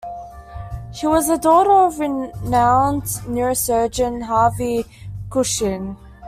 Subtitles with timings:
[0.91, 4.83] She was the daughter of renowned neurosurgeon Harvey
[5.29, 5.95] Cushing.